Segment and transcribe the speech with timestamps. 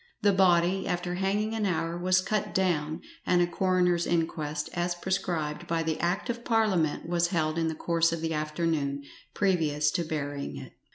[0.23, 5.67] The body, after hanging an hour, was cut down, and a coroner's inquest, as prescribed
[5.67, 9.03] by the Act of Parliament, was held in the course of the afternoon,
[9.35, 10.73] previous to burying it.